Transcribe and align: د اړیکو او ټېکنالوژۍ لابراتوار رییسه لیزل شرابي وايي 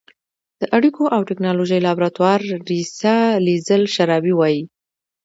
د 0.61 0.63
اړیکو 0.77 1.03
او 1.15 1.21
ټېکنالوژۍ 1.29 1.79
لابراتوار 1.85 2.39
رییسه 2.69 3.15
لیزل 3.45 3.83
شرابي 3.95 4.33
وايي 4.35 4.63